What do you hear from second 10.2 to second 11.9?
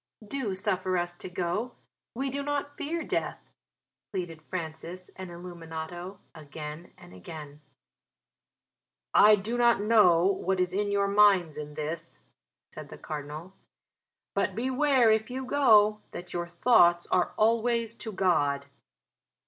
what is in your minds in